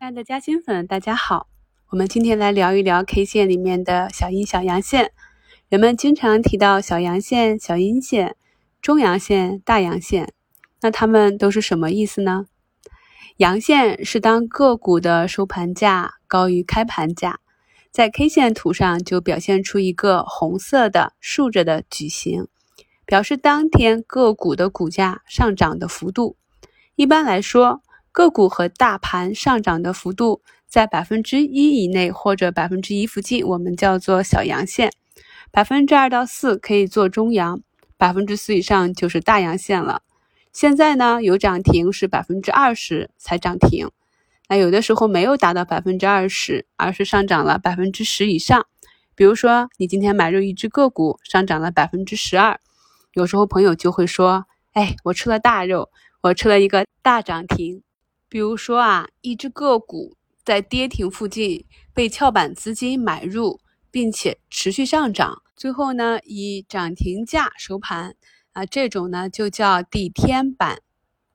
[0.00, 1.46] 亲爱的嘉兴粉，大家好，
[1.90, 5.12] 我们今天来聊一聊 K 线里面的小阴小阳线。
[5.68, 8.34] 人们经常提到小阳线、小阴线、
[8.80, 10.32] 中阳线、大阳线，
[10.80, 12.46] 那它们都是什么意思呢？
[13.36, 17.38] 阳线是当个股的收盘价高于开盘价，
[17.90, 22.48] 在 K 线图上就表现出一个红色的竖着的矩形，
[23.04, 26.36] 表示当天个股的股价上涨的幅度。
[26.96, 27.82] 一般来说，
[28.12, 34.92] 个股和大盘上涨的幅度在百分之一以内或者百分之一附近，我们叫做小阳线。
[35.52, 37.60] 百分之二到四可以做中阳，
[37.96, 40.02] 百分之四以上就是大阳线了。
[40.52, 43.88] 现在呢，有涨停是百分之二十才涨停，
[44.48, 48.66] 那有的时候没有达到百分之二十，而是上涨了百分之十以上。
[49.14, 52.58] 比如说，你今天买入一只个股，上涨了百分之十二，
[53.12, 55.90] 有时候朋友就会说：“哎，我吃了大肉，
[56.22, 57.82] 我吃了一个大涨停。”
[58.30, 63.60] 比如说啊，一只个股在跌停附近被翘板资金买入，
[63.90, 68.14] 并且持续上涨，最后呢以涨停价收盘
[68.52, 70.80] 啊，这种呢就叫地天板。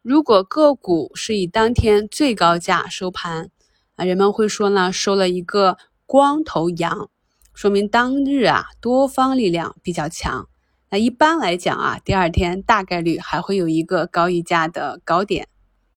[0.00, 3.50] 如果个股是以当天最高价收盘
[3.96, 7.10] 啊，人们会说呢收了一个光头阳，
[7.52, 10.48] 说明当日啊多方力量比较强。
[10.88, 15.48] 那一般来讲啊，第二天大概率还会有一个高溢价的高点。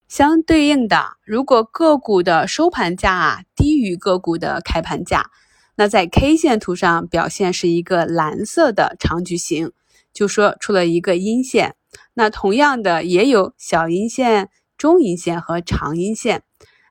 [0.09, 5.29] 相对应的，如果个股的收盘价啊低于个股的开盘价，
[5.75, 9.71] 那在 K 线图上表现是一个蓝色的长矩形，
[10.11, 11.75] 就说出了一个阴线。
[12.15, 14.49] 那同样的也有小阴线、
[14.80, 16.41] 中阴线和长阴线。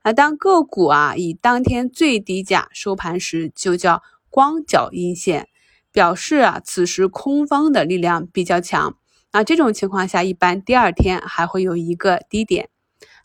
[0.03, 5.49] 啊，当个股啊以当天最低价收盘时，就叫光脚阴线，
[5.91, 8.97] 表示啊此时空方的力量比较强。
[9.33, 12.69] 那这种情况下，一般第二天还会有一个低点。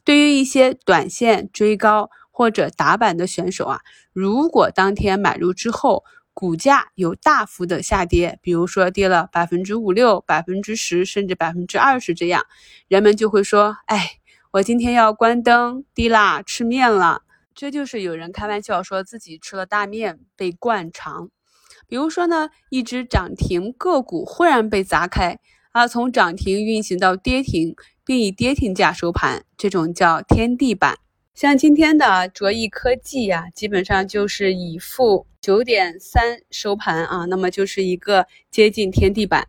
[0.03, 12.43] 对于一些短线追高或者打板的选手啊，如果当天买入之后，股价有大幅的下跌，比如说跌了百分之五六、百分之十，甚至百分之二十这样，
[12.87, 14.17] 人们就会说：“哎，
[14.51, 17.21] 我今天要关灯低啦，吃面了。”
[17.53, 21.29] 这就是有人开玩笑说自己吃了大面被灌肠。
[21.87, 25.37] 比如说呢，一只涨停个股忽然被砸开
[25.71, 27.75] 啊，从涨停运行到跌停。
[28.05, 30.97] 并以跌停价收盘，这种叫天地板。
[31.33, 39.47] 像今天的卓翼科技呀，基本上就是以负九点三收盘啊，那么就是一个接近天地板。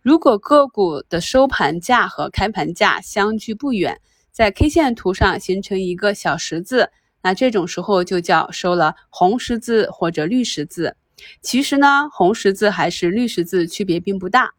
[0.00, 4.00] 如果个股的收盘价和开盘价相距不远，
[4.32, 6.90] 在 K 线图上形成一个小十字，
[7.22, 10.96] 那这种时候就叫收了红十字或者绿十字。
[11.42, 14.52] 其实呢，红十字还是绿十字区别并不大。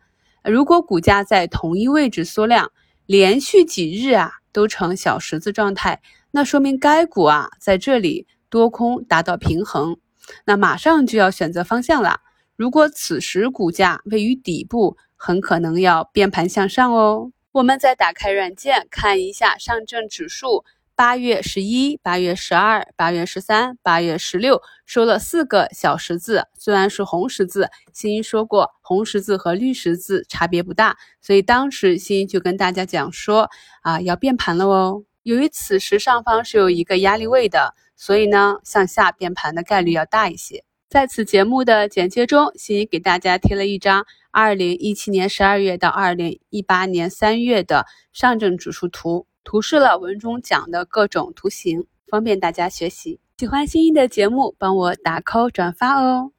[0.44, 2.72] 如果股价在同一位置缩量，
[3.08, 9.98] 连续几日啊都呈小十字状态，那说明该股啊在这里多空达到平衡，
[10.46, 12.20] 那马上就要选择方向了。
[12.56, 17.32] 如果此时股价位于底部，很可能要变盘向上哦。
[17.54, 20.66] 我们再打开软件看一下上证指数。
[20.98, 33.48] 八月十一、八月十二、八月十三、八月十六收了四个小十字，虽然是红十字，新一说过红十字和绿十字差别不大，所以当时新一就跟大家讲说
[33.84, 35.04] 啊要变盘了哦。
[35.22, 40.64] 由于此时上方是有一个压力位的，所以呢向下变盘的概率要大一些。
[40.90, 49.28] 在此节目的简介中，新一给大家贴了一张二零一七年十二月到二零一八年三月的上证指数图。
[49.48, 53.18] 图示了文中讲的各种图形，方便大家学习。
[53.38, 56.34] 喜欢新一的节目，帮我打 call 转发哦。